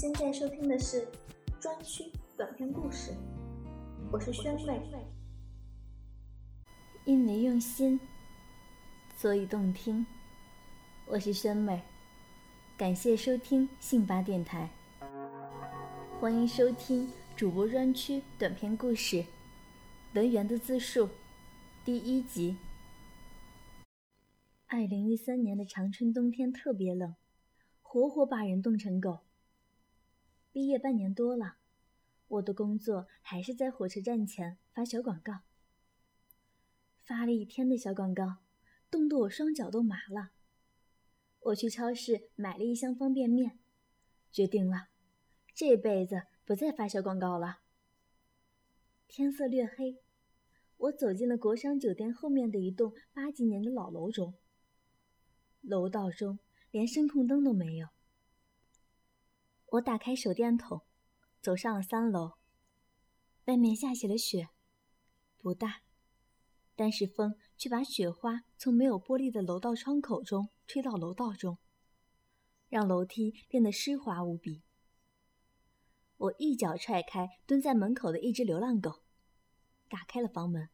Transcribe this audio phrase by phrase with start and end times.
[0.00, 1.06] 现在收听的是
[1.60, 3.14] 专区短篇故事，
[4.10, 5.06] 我是宣妹。
[7.04, 8.00] 因为用心，
[9.18, 10.06] 所以动听。
[11.04, 11.82] 我是宣妹，
[12.78, 14.70] 感谢收听信巴电台，
[16.18, 17.06] 欢迎收听
[17.36, 19.16] 主播专区短篇故事
[20.14, 21.04] 《文员的自述》
[21.84, 22.56] 第一集。
[24.66, 27.14] 二零一三年的长春冬天特别冷，
[27.82, 29.18] 活活把人冻成狗。
[30.52, 31.58] 毕业半年多了，
[32.26, 35.40] 我的工作还是在火车站前发小广告。
[37.04, 38.38] 发了一天的小广告，
[38.90, 40.32] 冻得我双脚都麻了。
[41.40, 43.58] 我去超市买了一箱方便面，
[44.32, 44.88] 决定了，
[45.54, 47.60] 这辈子不再发小广告了。
[49.06, 49.98] 天色略黑，
[50.76, 54.34] 我走进了国商酒店后面的一栋八几年的老楼中。
[55.62, 56.38] 楼道中
[56.70, 57.88] 连声控灯都没有。
[59.72, 60.82] 我打开手电筒，
[61.40, 62.32] 走上了三楼。
[63.44, 64.48] 外面下起了雪，
[65.38, 65.82] 不大，
[66.74, 71.58] 但是风却把雪花从没有玻璃的楼道窗口中吹到楼道中，
[72.68, 74.62] 让楼梯变得湿滑无比。
[76.16, 79.02] 我一脚踹开蹲在门口的一只流浪狗，
[79.88, 80.68] 打开了房门。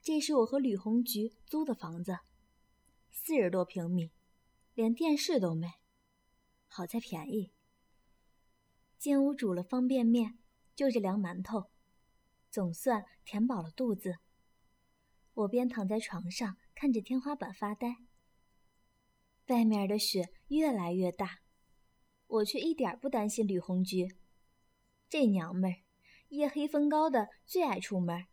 [0.00, 2.20] 这是我和吕红菊租的房子，
[3.10, 4.10] 四十多平米，
[4.72, 5.81] 连电视都没。
[6.74, 7.52] 好在便宜。
[8.96, 10.38] 进屋煮了方便面，
[10.74, 11.70] 就着凉馒头，
[12.50, 14.16] 总算填饱了肚子。
[15.34, 17.98] 我边躺在床上看着天花板发呆。
[19.48, 21.40] 外面的雪越来越大，
[22.26, 24.16] 我却一点不担心吕红菊。
[25.10, 25.76] 这娘们儿，
[26.30, 28.24] 夜黑风高的最爱出门，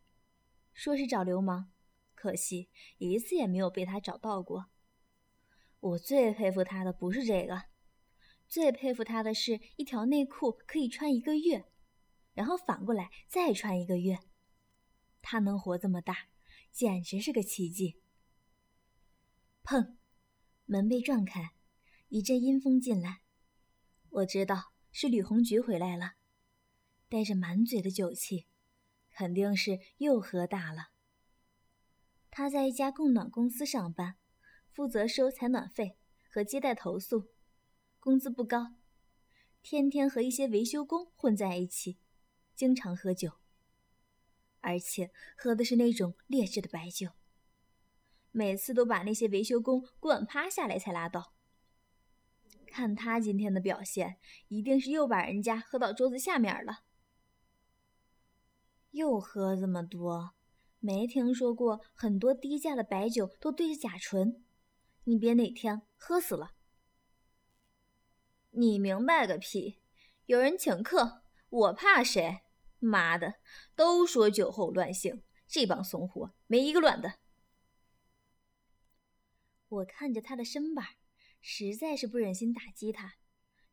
[0.72, 1.68] 说是找流氓，
[2.14, 4.70] 可惜一次也没有被他找到过。
[5.80, 7.64] 我最佩服他的不是这个。
[8.50, 11.70] 最佩服他的是一条内裤可以穿一个月，
[12.34, 14.18] 然后反过来再穿一个月。
[15.22, 16.26] 他能活这么大，
[16.72, 18.02] 简直是个奇迹。
[19.62, 19.94] 砰！
[20.64, 21.52] 门被撞开，
[22.08, 23.22] 一阵阴风进来。
[24.08, 26.14] 我知道是吕红菊回来了，
[27.08, 28.48] 带着满嘴的酒气，
[29.12, 30.88] 肯定是又喝大了。
[32.32, 34.16] 他在一家供暖公司上班，
[34.72, 35.96] 负责收采暖费
[36.28, 37.30] 和接待投诉。
[38.00, 38.72] 工资不高，
[39.62, 41.98] 天天和一些维修工混在一起，
[42.56, 43.32] 经常喝酒，
[44.60, 47.10] 而且喝的是那种劣质的白酒。
[48.32, 51.34] 每次都把那些维修工灌趴下来才拉倒。
[52.66, 54.16] 看他今天的表现，
[54.48, 56.84] 一定是又把人家喝到桌子下面了。
[58.92, 60.32] 又喝这么多，
[60.78, 64.42] 没听说过很多低价的白酒都对着甲醇，
[65.04, 66.52] 你别哪天喝死了。
[68.60, 69.80] 你明白个屁！
[70.26, 72.42] 有人请客，我怕谁？
[72.78, 73.36] 妈的，
[73.74, 77.20] 都说酒后乱性，这帮怂货没一个软的。
[79.66, 80.88] 我看着他的身板，
[81.40, 83.14] 实在是不忍心打击他，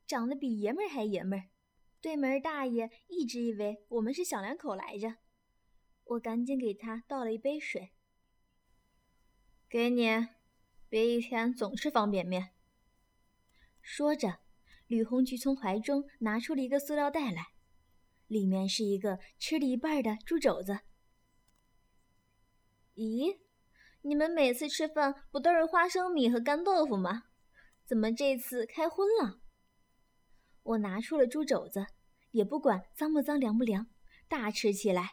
[0.06, 1.50] 长得比爷们儿还爷们儿。
[2.00, 5.18] 对门大爷一直以为我们是小两口来着，
[6.06, 7.92] 我赶紧给他倒了一杯水。
[9.68, 10.08] 给你，
[10.88, 12.54] 别一天总吃方便面。
[13.82, 14.40] 说着。
[14.88, 17.48] 吕红菊从怀中拿出了一个塑料袋来，
[18.28, 20.80] 里面是一个吃了一半的猪肘子。
[22.96, 23.38] 咦，
[24.02, 27.26] 你们每次吃饭不都是花生米和干豆腐吗？
[27.86, 29.40] 怎么这次开荤了？
[30.64, 31.88] 我拿出了猪肘子，
[32.32, 33.88] 也不管脏不脏、凉不凉，
[34.28, 35.12] 大吃起来。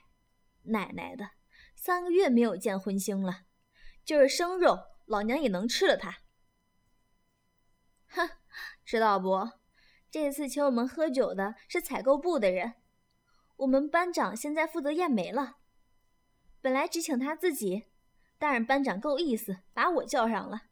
[0.62, 1.32] 奶奶的，
[1.74, 3.42] 三个月没有见荤腥了，
[4.04, 6.22] 就是生肉，老娘也能吃了它。
[8.08, 8.30] 哼，
[8.84, 9.63] 知道不？
[10.14, 12.74] 这次请我们喝酒的是采购部的人，
[13.56, 15.56] 我们班长现在负责验煤了。
[16.62, 17.86] 本来只请他自己，
[18.38, 20.66] 但是班长够意思，把我叫上了。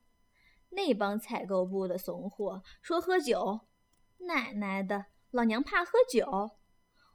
[0.69, 3.63] 那帮采购部的怂货说喝酒，
[4.29, 6.53] 奶奶的，老娘怕喝酒，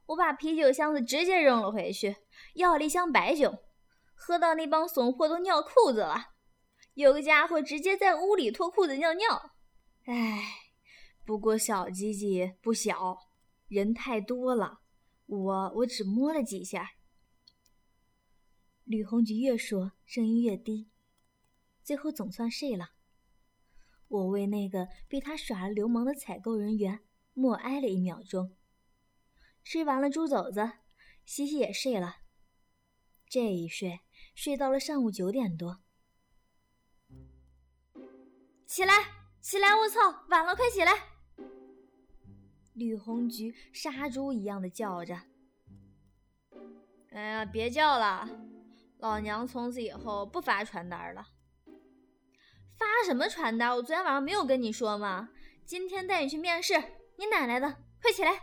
[0.08, 2.16] 我把啤酒箱子直接扔了回去，
[2.56, 3.56] 要了一箱白酒，
[4.14, 6.32] 喝到那帮怂货都尿裤子了，
[6.92, 9.52] 有个家伙直接在屋里脱裤子尿尿，
[10.04, 10.67] 唉。
[11.28, 13.18] 不过小鸡鸡不小，
[13.66, 14.80] 人太多了，
[15.26, 16.92] 我我只摸了几下。
[18.84, 20.88] 吕红菊越说声音越低，
[21.82, 22.92] 最后总算睡了。
[24.06, 27.00] 我为那个被他耍了流氓的采购人员
[27.34, 28.56] 默哀了一秒钟。
[29.62, 30.78] 吃完了猪肘子，
[31.26, 32.20] 西西也睡了。
[33.26, 34.00] 这一睡
[34.34, 35.82] 睡到了上午九点多。
[38.66, 38.94] 起来，
[39.42, 39.74] 起来！
[39.76, 41.17] 我操，晚了，快起来！
[42.78, 45.20] 吕红菊杀猪一样的叫着
[47.10, 48.28] ：“哎呀，别叫了！
[48.98, 51.26] 老娘从此以后不发传单了。
[52.76, 53.74] 发什么传单？
[53.74, 55.30] 我昨天晚上没有跟你说吗？
[55.64, 56.74] 今天带你去面试，
[57.16, 58.42] 你奶奶的，快起来！”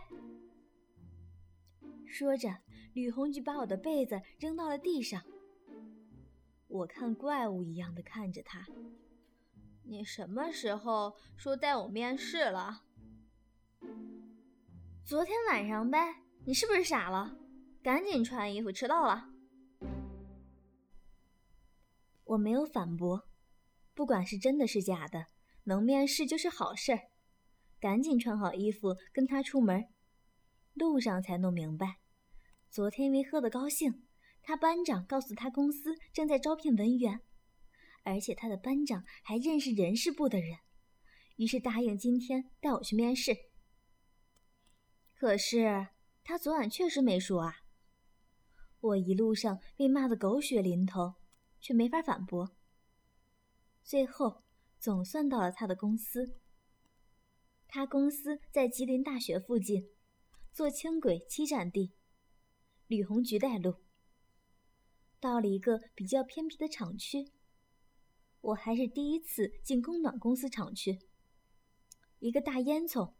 [2.06, 2.58] 说着，
[2.92, 5.22] 吕红菊把我的被子扔到了地上。
[6.68, 8.66] 我看怪物一样的看着他。
[9.84, 12.82] 你什么时候说带我面试了？
[15.06, 15.98] 昨天晚上呗，
[16.44, 17.38] 你是不是傻了？
[17.80, 19.28] 赶紧穿衣服，迟到了。
[22.24, 23.28] 我没有反驳，
[23.94, 25.26] 不管是真的是假的，
[25.62, 26.98] 能面试就是好事儿。
[27.78, 29.84] 赶紧穿好衣服，跟他出门。
[30.74, 31.98] 路上才弄明白，
[32.68, 34.02] 昨天因为喝得高兴，
[34.42, 37.20] 他班长告诉他公司正在招聘文员，
[38.02, 40.58] 而且他的班长还认识人事部的人，
[41.36, 43.45] 于是答应今天带我去面试。
[45.18, 45.88] 可是
[46.22, 47.62] 他昨晚确实没说啊！
[48.80, 51.14] 我一路上被骂得狗血淋头，
[51.58, 52.54] 却没法反驳。
[53.82, 54.44] 最后
[54.78, 56.38] 总算到了他的公司。
[57.66, 59.88] 他公司在吉林大学附近，
[60.52, 61.94] 坐轻轨七站地。
[62.86, 63.76] 吕红菊带路，
[65.18, 67.32] 到了一个比较偏僻的厂区。
[68.42, 71.00] 我还是第一次进供暖公司厂区，
[72.20, 73.15] 一个大烟囱。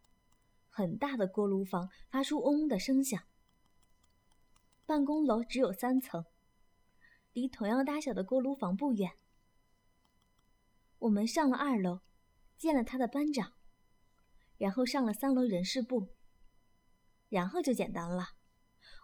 [0.76, 3.18] 很大的锅炉房发出嗡嗡的声响。
[4.84, 6.26] 办公楼只有三层，
[7.32, 9.12] 离同样大小的锅炉房不远。
[10.98, 12.00] 我们上了二楼，
[12.58, 13.54] 见了他的班长，
[14.58, 16.08] 然后上了三楼人事部。
[17.30, 18.26] 然后就简单了，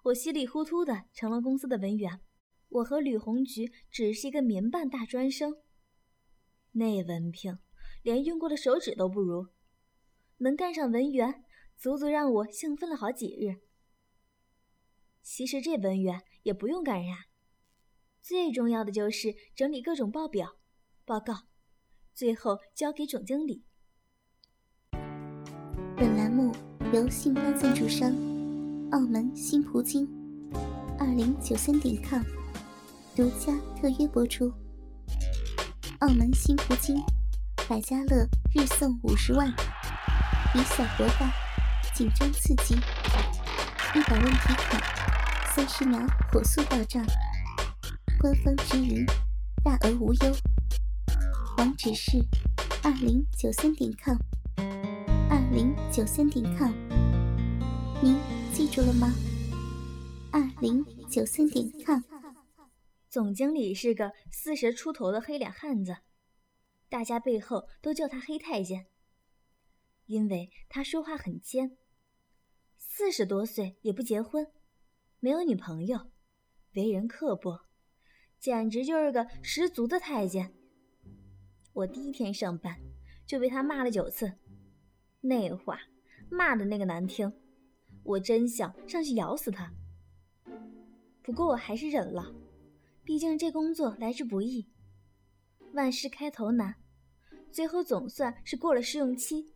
[0.05, 2.21] 我稀里糊涂的成了公司的文员。
[2.69, 5.57] 我和吕红菊只是一个民办大专生，
[6.73, 7.59] 那文凭
[8.03, 9.49] 连用过的手指都不如，
[10.37, 11.43] 能干上文员。
[11.83, 13.59] 足足让我兴奋了好几日。
[15.21, 17.27] 其实这文员也不用干啥，
[18.23, 20.59] 最重要的就是整理各种报表、
[21.05, 21.49] 报告，
[22.15, 23.65] 最后交给总经理。
[25.97, 26.55] 本栏目
[26.93, 28.13] 由信邦赞助商
[28.93, 30.07] 澳门新葡京
[31.01, 32.23] 二零九三点 com
[33.17, 34.53] 独家特约播出。
[35.99, 36.97] 澳门新葡京
[37.69, 38.25] 百家乐
[38.55, 39.49] 日送五十万，
[40.55, 41.42] 以小博大。
[41.95, 44.83] 紧张刺激，一百问提款，
[45.55, 46.01] 三十秒
[46.33, 47.05] 火速到账，
[48.19, 49.05] 官方直营，
[49.63, 50.37] 大额无忧。
[51.59, 52.19] 网址是
[52.83, 54.17] 二零九三点 com，
[55.29, 56.73] 二零九三点 com，
[58.01, 58.19] 您
[58.55, 59.13] 记住了吗？
[60.33, 62.01] 二零九三点 com。
[63.11, 65.99] 总经理是个四十出头的黑脸汉子，
[66.89, 68.87] 大家背后都叫他黑太监，
[70.13, 71.79] 因为他说话很尖。
[72.77, 74.47] 四十多岁也不结婚，
[75.21, 76.11] 没有女朋友，
[76.75, 77.63] 为人刻薄，
[78.39, 80.53] 简直就是个十足的太监。
[81.73, 82.79] 我第一天上班
[83.27, 84.35] 就被他骂了九次，
[85.23, 85.81] 那话
[86.31, 87.33] 骂的那个难听，
[88.03, 89.73] 我真想上去咬死他。
[91.23, 92.35] 不过我还是忍了，
[93.03, 94.69] 毕竟这工作来之不易，
[95.73, 96.75] 万事开头难，
[97.51, 99.52] 最后总算是过了试用期，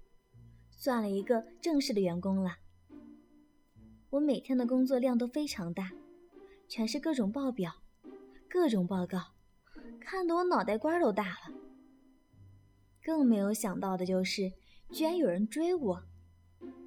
[0.76, 2.58] 算了一个正式的员工了。
[4.10, 5.91] 我每天的工作量都非常大，
[6.69, 7.82] 全是各种报表、
[8.48, 9.34] 各种报告，
[9.98, 11.55] 看得我脑袋瓜都大了。
[13.03, 14.53] 更没有想到的就是，
[14.93, 16.03] 居然有人追我。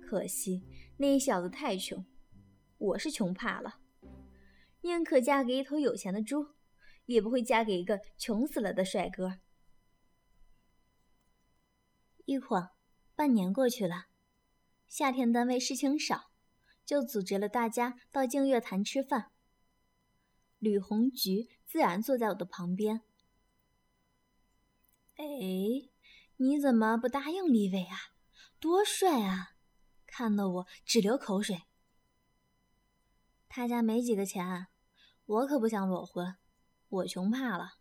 [0.02, 0.64] 可惜
[0.98, 2.06] 那小子太穷，
[2.78, 3.80] 我是穷怕了，
[4.82, 6.48] 宁可嫁给一头有钱的猪，
[7.06, 9.40] 也不会嫁给一个穷死了的帅哥。
[12.26, 12.70] 一晃，
[13.20, 14.06] 半年过去了，
[14.88, 16.32] 夏天单位事情少。
[16.86, 19.34] 就组织了大家到净月潭吃饭。
[20.58, 23.02] 吕红菊自然坐在我的旁边。
[25.18, 25.26] 哎，
[26.38, 28.14] 你怎么不答应李伟啊？
[28.58, 29.58] 多帅啊！
[30.08, 31.64] 看得我直流口水。
[33.50, 34.68] 他家没几个钱，
[35.26, 36.38] 我可不想裸婚，
[36.88, 37.74] 我穷怕了。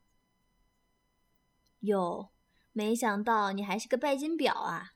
[1.78, 2.32] 哟，
[2.72, 4.94] 没想到你还是个拜金婊啊！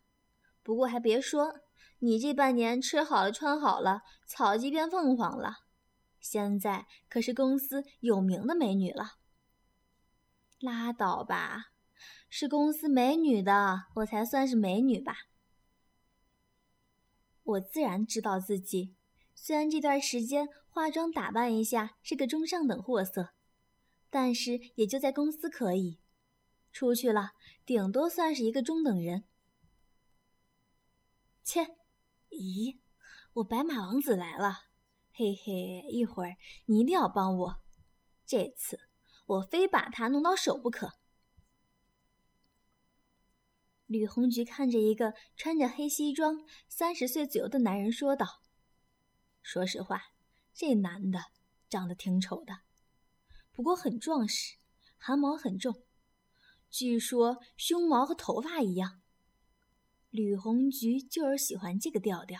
[0.62, 1.60] 不过还别说。
[2.04, 5.58] 你这半年吃好了穿好了，草鸡变凤凰了，
[6.18, 9.18] 现在可是公司有名的美女了。
[10.58, 11.66] 拉倒吧，
[12.28, 15.28] 是公司美女的，我才算是美女吧。
[17.44, 18.96] 我自然知道自己，
[19.36, 23.30] 虽然这段时间化妆打扮一下是个中上等货色，
[24.10, 26.00] 但是也就在公司可以，
[26.72, 27.30] 出去了
[27.64, 29.22] 顶多算是一个中等人。
[31.42, 31.76] 切。
[32.30, 32.78] 咦，
[33.34, 34.64] 我白马王子来了！
[35.12, 37.60] 嘿嘿，一会儿你一定要帮我，
[38.24, 38.80] 这次
[39.26, 40.94] 我非把他弄到手不可。
[43.84, 48.40] 吕红菊看着一个穿着黑西装、三十岁左右的男人说道
[49.42, 50.14] ：“说实话，
[50.54, 51.26] 这男的
[51.68, 52.60] 长得挺丑的，
[53.52, 54.56] 不过很壮实，
[54.96, 55.84] 汗毛很重，
[56.70, 59.01] 据说胸毛和头发一样。
[60.12, 62.38] 吕红菊就是喜欢这个调调，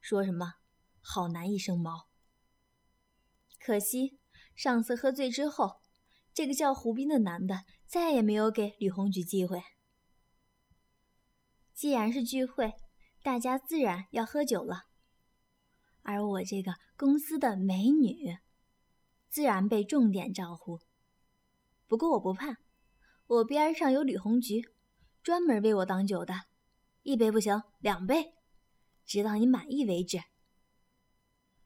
[0.00, 0.54] 说什么
[1.02, 2.06] ‘好男一身毛’。
[3.58, 4.20] 可惜
[4.54, 5.80] 上次喝醉之后，
[6.32, 9.64] 这个叫胡斌的男的再也没有给吕红菊机会。”
[11.74, 12.74] 既然是聚会，
[13.20, 14.84] 大家自然要喝酒了。
[16.02, 18.38] 而我这个公司的美女，
[19.28, 20.78] 自然被重点招呼。
[21.88, 22.58] 不过我不怕，
[23.26, 24.62] 我边上有吕红菊，
[25.20, 26.51] 专门为我挡酒的。
[27.04, 28.34] 一杯不行，两杯，
[29.04, 30.22] 直到你满意为止。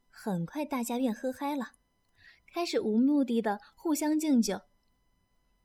[0.09, 1.73] 很快大家便喝嗨了，
[2.47, 4.62] 开始无目的的互相敬酒。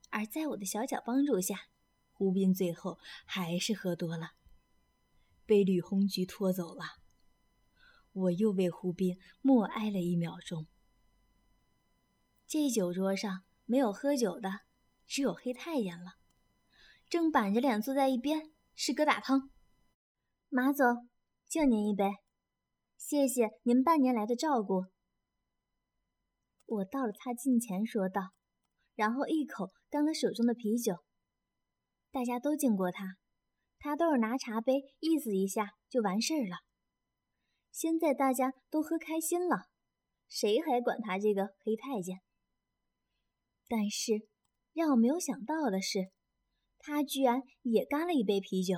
[0.09, 1.67] 而在我的小小帮助下，
[2.11, 4.31] 胡斌最后还是喝多了。
[5.45, 6.83] 被吕红菊拖走了，
[8.11, 10.67] 我又为胡斌默哀了一秒钟。
[12.45, 14.63] 这酒桌上没有喝酒的，
[15.07, 16.15] 只有黑太监了，
[17.09, 18.51] 正板着脸坐在一边。
[18.73, 19.50] 吃疙瘩汤，
[20.53, 21.07] 马总，
[21.47, 22.03] 敬您一杯，
[22.97, 24.83] 谢谢您半年来的照顾。
[26.65, 28.33] 我倒了他近前说道，
[28.93, 30.95] 然后一口干了手中的啤酒。
[32.11, 33.15] 大家都敬过他。
[33.79, 36.57] 他都是拿茶杯意思一下就完事儿了。
[37.71, 39.69] 现在大家都喝开心了，
[40.27, 42.17] 谁还管他这个黑太监？
[43.69, 44.27] 但是
[44.73, 46.11] 让我没有想到的是，
[46.77, 48.75] 他居然也干了一杯啤酒，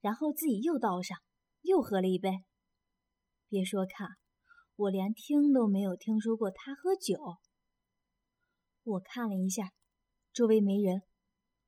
[0.00, 1.18] 然后自己又倒上，
[1.62, 2.44] 又喝了一杯。
[3.48, 4.08] 别说看，
[4.76, 7.18] 我连听都没有听说过他喝酒。
[8.82, 9.72] 我看了一下，
[10.32, 11.02] 周围没人，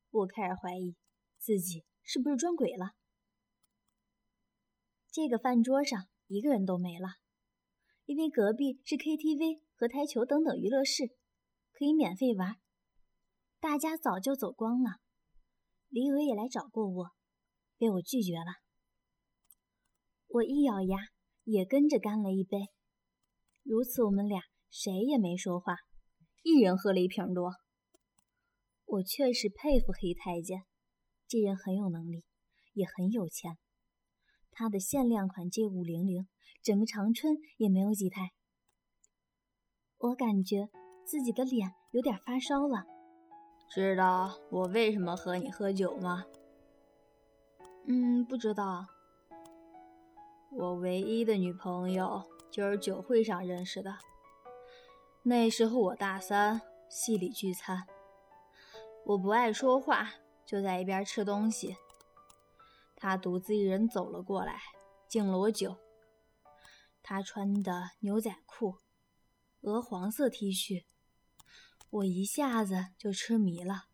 [0.09, 0.95] 我开始怀疑。
[1.37, 2.93] 自己是不是装鬼了？
[5.11, 7.17] 这个饭桌上一个人都没了，
[8.05, 11.15] 因为隔壁是 KTV 和台球等等娱乐室，
[11.71, 12.55] 可以免费玩。
[13.59, 15.01] 大家早就走光了。
[15.89, 17.11] 李伟也来找过我，
[17.77, 18.61] 被我拒绝了。
[20.27, 20.97] 我一咬牙，
[21.43, 22.57] 也跟着干了一杯。
[23.63, 25.75] 如此，我们俩谁也没说话，
[26.41, 27.51] 一人喝了一瓶多。
[28.85, 30.63] 我确实佩服黑太监。
[31.27, 32.23] 这人很有能力，
[32.73, 33.57] 也很有钱。
[34.51, 36.27] 他的限量款 G 五零零，
[36.61, 38.33] 整个长春也没有几台。
[39.97, 40.69] 我感觉
[41.05, 42.85] 自己的脸有点发烧了。
[43.69, 46.25] 知道我为什么和你喝酒吗？
[47.85, 48.87] 嗯，不知道。
[50.51, 53.97] 我唯一的女朋友就是酒会上认识的。
[55.23, 57.87] 那时候我大三，系里聚餐，
[59.05, 60.11] 我不爱说话。
[60.45, 61.77] 就在一边吃东西，
[62.95, 64.59] 他独自一人走了过来，
[65.07, 65.77] 敬了我酒。
[67.01, 68.77] 他穿的牛仔裤，
[69.61, 70.83] 鹅黄色 T 恤，
[71.89, 73.85] 我一下子就痴迷了。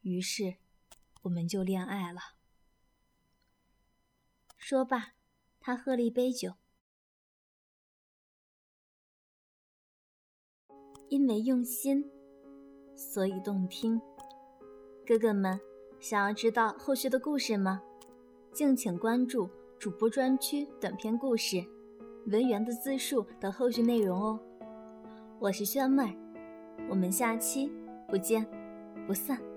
[0.00, 0.56] 于是，
[1.22, 2.20] 我们就恋爱了。
[4.66, 5.08] 说罢，
[5.60, 6.54] 他喝了一杯酒，
[11.10, 12.10] 因为用心，
[12.96, 14.00] 所以动听。
[15.06, 15.60] 哥哥们，
[16.00, 17.82] 想要知道后续的故事吗？
[18.54, 21.62] 敬请关注主播专区短篇故事、
[22.28, 24.40] 文员的自述等后续内容哦。
[25.38, 27.70] 我是轩妹儿，我们下期
[28.08, 28.48] 不见
[29.06, 29.53] 不散。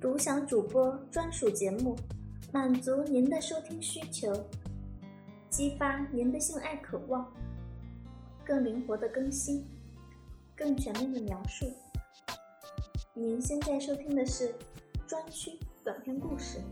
[0.00, 1.94] 独享主播专属节目，
[2.50, 4.32] 满足您的收听需求，
[5.50, 7.30] 激发您的性爱渴望，
[8.42, 9.62] 更灵活的更新，
[10.56, 11.66] 更全面的描述。
[13.12, 14.54] 您现在收听的是
[15.06, 16.62] 专区短篇故事，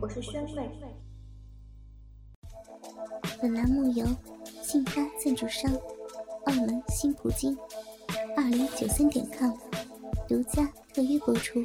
[0.00, 0.68] 我是宣妹。
[3.40, 4.04] 本栏目由
[4.64, 5.72] 信发赞助商
[6.46, 7.56] 澳门新葡京
[8.36, 9.52] 二零九三点 com
[10.26, 11.64] 独家特约播出。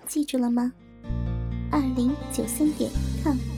[0.11, 0.73] 记住了吗？
[1.71, 2.91] 二零九三点
[3.23, 3.50] com。